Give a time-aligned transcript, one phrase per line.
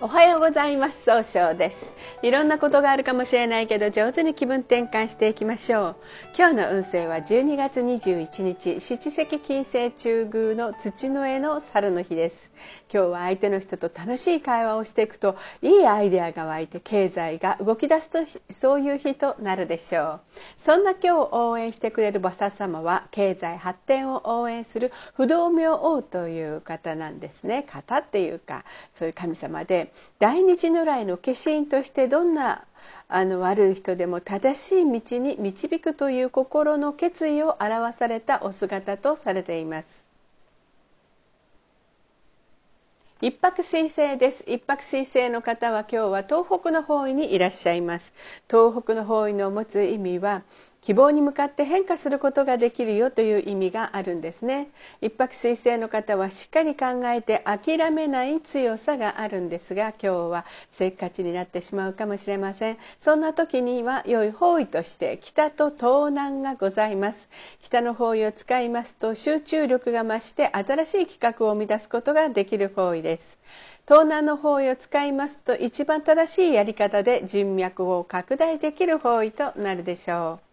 [0.00, 1.02] おはようございます。
[1.06, 1.92] 総称です。
[2.22, 5.96] いろんなことがあるかもしれないけど上手に気分転換していきましょう。
[6.36, 12.52] 今日の運勢は12月21日七石金星中宮の土の絵の猿の日です。
[12.94, 18.18] 今日は相手の人と楽しい会話をしていくといいアイデアが湧いて経済が動き出すと
[18.52, 20.20] そういう日となるでしょう。
[20.58, 27.64] そんな今日を応援してくれる菩薩様は経済発展を応援する不動明王という方なんですね。
[27.64, 29.87] 方っていうかそういう神様で
[30.18, 32.64] 大日如来の化身としてどんな
[33.08, 40.08] あの悪い人でも正しい道に導くという心の決意を表されたお姿とされています。
[43.20, 48.12] 一泊水星です一泊水星の方は今日は東北の方位にいらっしゃいます
[48.48, 50.44] 東北の方位の持つ意味は
[50.80, 54.68] 希望に向かって変化することができるよという意味があるんですね。
[55.00, 62.78] 一泊水星の方はしっかり考えて諦めない強さがあるんですが今日はせっかちになってしまうかもしれません。
[63.00, 67.28] そんな時には良い方位として北と東南がございます。
[67.60, 73.36] 北の方位を使いますと集中力が増して新しい企画を生み出すことができる方位です。
[73.86, 80.47] 東南の方位を使いますと一番正しいやり方で人脈を拡大できる方位となるでしょう。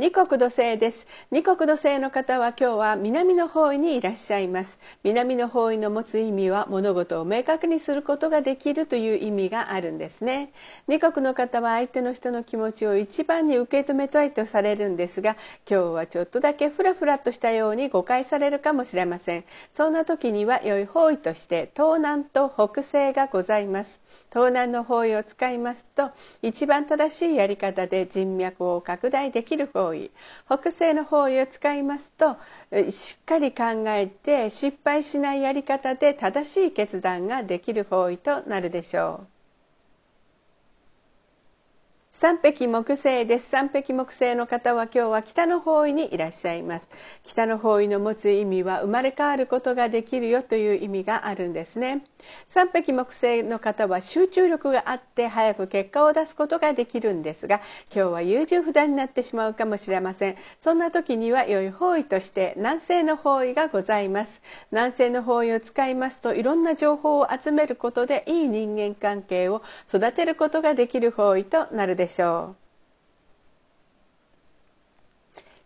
[0.00, 1.08] 二国土星です。
[1.32, 4.78] 二国土星の方は今日は南の方位にいらっしゃいます。
[5.02, 10.52] 南の方位の持つ意味は物事を明確にすることができるという意味があるんですね。
[10.86, 15.36] 二国の方は相手の人の気持ちを一番に受け止めたいとされるんですが
[15.68, 19.44] 今日はちょっとだけフラフラとしたように誤解されるかもしれません。
[19.74, 23.98] そんな時には良い方位として東南と北西がございます。
[24.30, 26.10] 東南の方位を使いますと
[26.42, 30.10] 一番正しいやり方で人脈を拡大できる方位
[30.46, 32.36] 北西の方位を使いますと
[32.90, 39.37] しっかり考えて失敗しないやり方で正しい決断ができる方位となるでしょう。
[42.20, 43.48] 三匹木星です。
[43.48, 46.88] 三匹木星の方は今日は北の方位にいらっしゃいます。
[47.22, 52.02] 北の方位の持つ意味は生まれ変わることができるよという意味があるんですね。
[52.48, 57.60] 三匹木星の方は集中力があって早く結果を出すことができるんですが
[57.94, 60.36] 今日は優柔不断になってしまうかもしれません。
[60.60, 64.42] そんな時には良い方位として南西の方位がございます。
[64.72, 72.07] 南西の方位を使いますといろんな情報を集めることでいい人間関係を育てることができる方位となるでしょう。
[72.08, 72.54] 小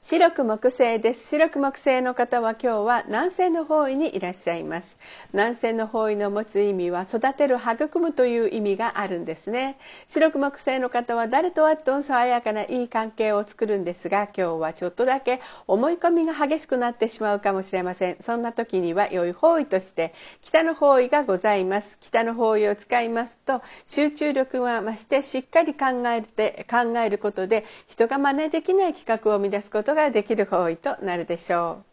[0.05, 1.29] 白く木星です。
[1.29, 4.99] 白く木星の方は今日は南西の方位にいらっしゃいます。
[5.33, 9.79] 南西の方位の持つ意味は育てる育むという意味があるんですね。
[10.09, 18.17] 白く木星の方は誰とはと爽やかないい関係を作るんですが今日はちょっとだけ思い込みが激しくなってしまうかもしれません。
[18.23, 21.97] そんな時には良い方位として北の方位がございます。
[22.01, 31.92] 北の方位を使いますと集中力が増してしっかり考えて考えることで人が真似できない企画を生み出すことことができる方位となるでしょう。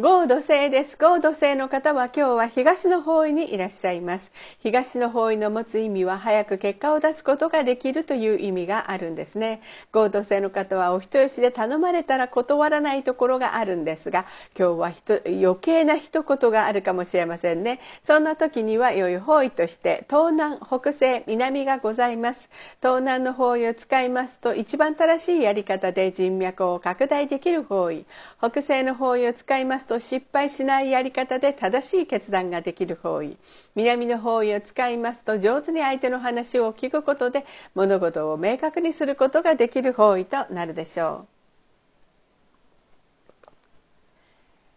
[0.00, 0.96] 合土星です。
[0.96, 4.32] 合土星の方は今日は東の方位にいらっしゃいます。
[4.60, 9.60] 東の方位の持つ意味は早く結果を出すことができるという意味があるんですね。
[9.92, 14.26] 合土星の方はお人よしで頼まれたら断らないところがあるんですが、
[14.58, 14.92] 今日は
[15.26, 17.80] 余計な一言があるかもしれませんね。
[18.04, 22.48] そんな時には良い方位として東南、北西、南がございます。
[22.80, 28.06] 東南の方位を使いますと一番正しいやり方で人脈を拡大できる方位。
[28.38, 33.36] 北西の方位を使いますますと失敗しないやり方で正しい決断ができる方位
[33.74, 41.39] 南の方位を使いますと上手に相手の話を聞くことで物事を明確にすることができる方位となるでしょう。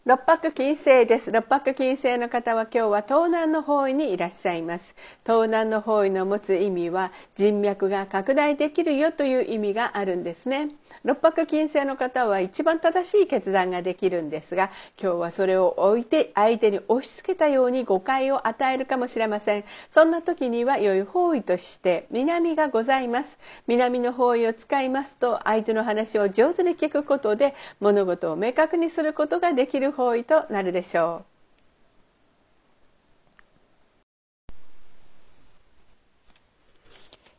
[0.06, 1.32] 六白金星です。
[1.32, 4.96] 六白金星の方は今日は東南の方位にいらっしゃいます。
[5.26, 10.72] 東南の方位の持つ意味は人脈が拡大できるよという意味があるんですね。
[11.04, 23.38] 六白金星の方は一番正しい決断ができるんですが今日はそれを置いて相手に押し付けたように誤解を与えるかもしれませんそんな時には良い方位として南がございます
[23.68, 31.34] 南の方位を使いますと相手の話を上手に聞くことで物事を明確にすることができる方位となるでしょう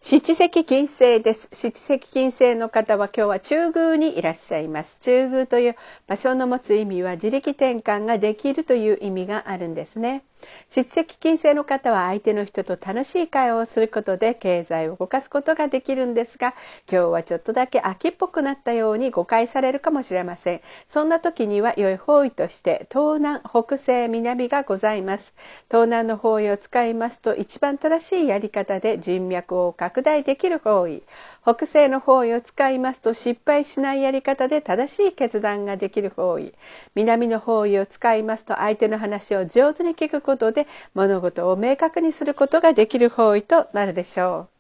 [0.07, 1.49] 七石金星です。
[1.53, 4.99] 七石金星の方は今日は中宮にいらっしゃいます。
[5.01, 10.23] 中宮という場所の持つ意味は自力転換ができるという意味があるんですね。
[10.69, 16.55] 出席金星の方は相手の人と楽しい会話をすることで経済を動かすことができるんですが
[16.91, 20.61] 今日はちょっとだけ秋っぽくなったように誤解されるかもしれません。
[20.89, 25.35] そんな時には良い方位として東南北西南がございます。
[25.71, 31.03] 東南の方位を使いますと一番正しいやり方で人脈を拡大できる方位。
[31.43, 36.55] 北西の方位を使いますと失敗しないやり方で正しい決断ができる方位。
[36.95, 44.54] 南の方位を使いますと相手の話を上手に聞くことことで物事を明確にすることができる方位となるでしょう。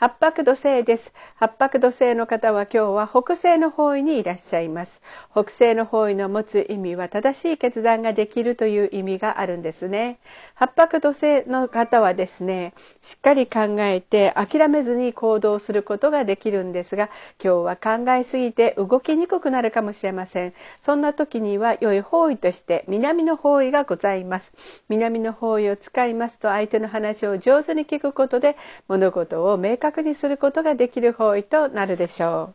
[0.00, 1.12] 八白土星です。
[1.34, 5.02] 八白土星の方は今日は北西の方位にいらっしゃいます。
[5.30, 10.18] 北西の方位の持つ意味は正しい決断ができるという意味があるんですね。
[10.54, 20.54] 八白土星の方はですね、しっかり考えて諦めずに行動することができるんですが、今日は考えすぎて動きにくくなるかもしれません。
[20.80, 24.50] そんな時には良い方位として南の方位がございます。
[24.88, 28.56] 南の方位を使いますと相手の話を上手に聞くことで
[28.88, 32.54] 物事を明確確にすることができる方位となるでしょ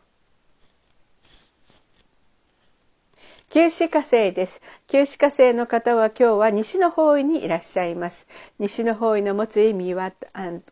[3.50, 4.62] 九死火星です。
[4.86, 8.26] 九死火星の方は今日は西の方位にいらっしゃいます。
[8.58, 10.12] 西の方位の持つ意味は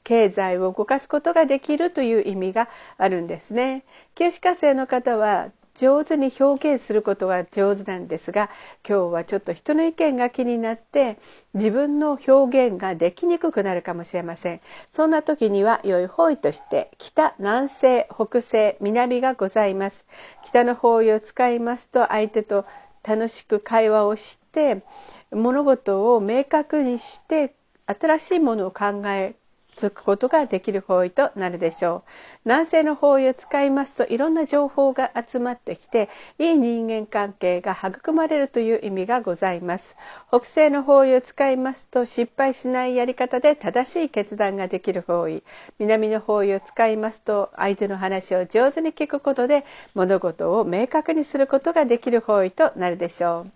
[0.04, 3.84] 経済を動かすことができるという意味があるんですね。
[4.14, 8.50] 九死火星の方は上手に表現することが上手なんですが
[8.88, 11.18] 今日はちょっと人の意見が気になって
[11.54, 14.60] 自分の表現ができにくくなるかもしれません。
[14.92, 20.06] そんな時には良い方位として北南西北西南がございます。
[20.44, 22.64] 北の方位を使いますと相手と
[23.02, 24.82] 楽しく会話をして
[25.30, 27.54] 物事を明確にして
[27.86, 29.34] 新しいものを考え
[29.74, 32.10] つくことができる方位となるでしょう。
[32.44, 39.96] 南西の方位を使いますといろんな情報が集まってきていい人間関係が育まれるという意味がございます。
[40.28, 45.42] 北西の方位を使いますと失敗しないやり方で正しい決断ができる方位
[45.78, 53.50] 南の方位を使いますと相手の話を上手に聞くことで物事を明確にすることができる方位となるでしょう。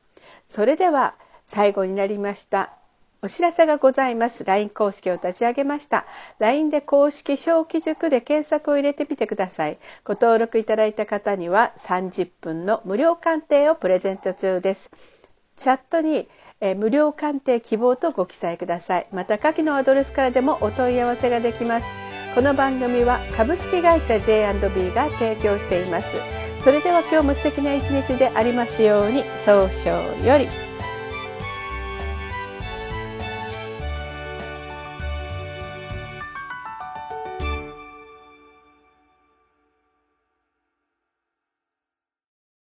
[0.49, 1.15] それでは
[1.45, 2.73] 最後になりました
[3.21, 4.45] お知らせがございます。
[4.45, 6.07] LINE 公式を立ち上げました。
[6.39, 9.79] LINE で公式小規塾で検索を入れてみてください。
[10.05, 14.91] ご登録いただいた方には30分の無料鑑定をプレゼント中です。
[15.57, 16.29] チャットに
[16.61, 19.07] え無料鑑定希望とご記載ください。
[19.13, 21.87] また下記のアドレスからでもお問い合わせができます。
[22.35, 26.07] この番組は株式会社 J&B が提供しています。
[26.63, 30.47] それでは今日も素敵な一日でありますように、早々より。